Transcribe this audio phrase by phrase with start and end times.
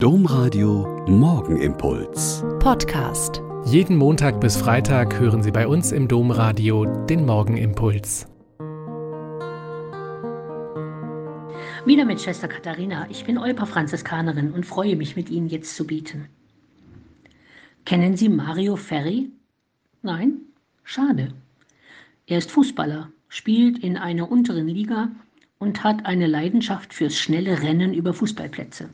[0.00, 2.44] Domradio Morgenimpuls.
[2.60, 3.42] Podcast.
[3.64, 8.28] Jeden Montag bis Freitag hören Sie bei uns im Domradio den Morgenimpuls.
[11.84, 13.08] Wieder mit Schwester Katharina.
[13.10, 16.28] Ich bin Olpa Franziskanerin und freue mich, mit Ihnen jetzt zu bieten.
[17.84, 19.32] Kennen Sie Mario Ferri?
[20.02, 20.42] Nein?
[20.84, 21.34] Schade.
[22.28, 25.08] Er ist Fußballer, spielt in einer unteren Liga
[25.58, 28.90] und hat eine Leidenschaft fürs schnelle Rennen über Fußballplätze.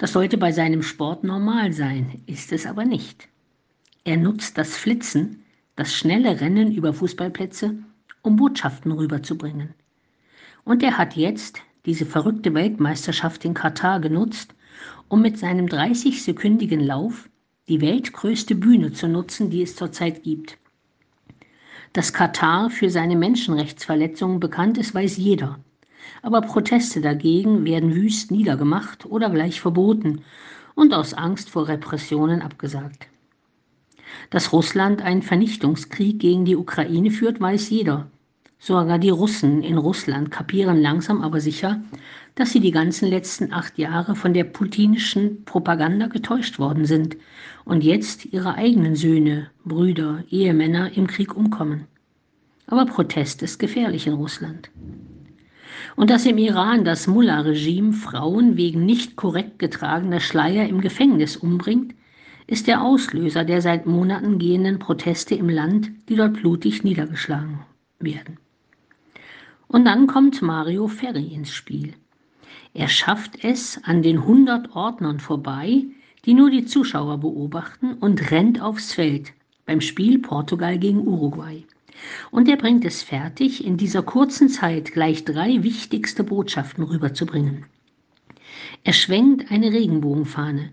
[0.00, 3.28] Das sollte bei seinem Sport normal sein, ist es aber nicht.
[4.02, 5.44] Er nutzt das Flitzen,
[5.76, 7.74] das schnelle Rennen über Fußballplätze,
[8.22, 9.74] um Botschaften rüberzubringen.
[10.64, 14.54] Und er hat jetzt diese verrückte Weltmeisterschaft in Katar genutzt,
[15.08, 17.28] um mit seinem 30-sekündigen Lauf
[17.68, 20.56] die weltgrößte Bühne zu nutzen, die es zurzeit gibt.
[21.92, 25.60] Dass Katar für seine Menschenrechtsverletzungen bekannt ist, weiß jeder.
[26.22, 30.22] Aber Proteste dagegen werden wüst niedergemacht oder gleich verboten
[30.74, 33.06] und aus Angst vor Repressionen abgesagt.
[34.30, 38.10] Dass Russland einen Vernichtungskrieg gegen die Ukraine führt, weiß jeder.
[38.58, 41.80] Sogar die Russen in Russland kapieren langsam aber sicher,
[42.34, 47.16] dass sie die ganzen letzten acht Jahre von der putinischen Propaganda getäuscht worden sind
[47.64, 51.86] und jetzt ihre eigenen Söhne, Brüder, Ehemänner im Krieg umkommen.
[52.66, 54.70] Aber Protest ist gefährlich in Russland
[56.00, 61.94] und dass im Iran das Mullah-Regime Frauen wegen nicht korrekt getragener Schleier im Gefängnis umbringt,
[62.46, 67.60] ist der Auslöser der seit Monaten gehenden Proteste im Land, die dort blutig niedergeschlagen
[67.98, 68.38] werden.
[69.68, 71.92] Und dann kommt Mario Ferri ins Spiel.
[72.72, 75.84] Er schafft es an den 100 Ordnern vorbei,
[76.24, 79.34] die nur die Zuschauer beobachten und rennt aufs Feld
[79.66, 81.62] beim Spiel Portugal gegen Uruguay.
[82.30, 87.66] Und er bringt es fertig, in dieser kurzen Zeit gleich drei wichtigste Botschaften rüberzubringen.
[88.84, 90.70] Er schwenkt eine Regenbogenfahne,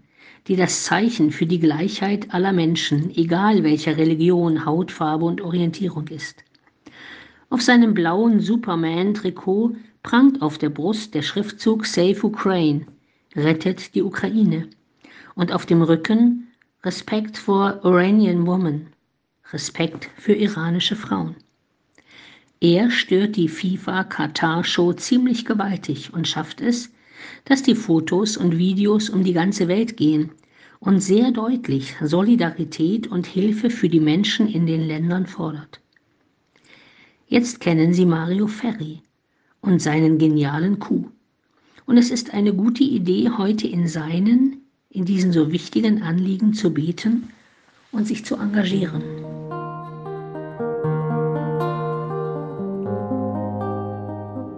[0.47, 6.43] die das Zeichen für die Gleichheit aller Menschen, egal welcher Religion, Hautfarbe und Orientierung ist.
[7.49, 12.85] Auf seinem blauen Superman-Trikot prangt auf der Brust der Schriftzug Save Ukraine,
[13.35, 14.69] rettet die Ukraine.
[15.35, 16.47] Und auf dem Rücken
[16.83, 18.87] Respect for Iranian Woman,
[19.53, 21.35] Respekt für iranische Frauen.
[22.59, 26.89] Er stört die FIFA-Katar-Show ziemlich gewaltig und schafft es,
[27.45, 30.31] dass die Fotos und Videos um die ganze Welt gehen
[30.79, 35.79] und sehr deutlich Solidarität und Hilfe für die Menschen in den Ländern fordert.
[37.27, 39.01] Jetzt kennen Sie Mario Ferri
[39.61, 41.09] und seinen genialen Coup.
[41.85, 46.73] Und es ist eine gute Idee, heute in seinen, in diesen so wichtigen Anliegen zu
[46.73, 47.29] beten
[47.91, 49.26] und sich zu engagieren.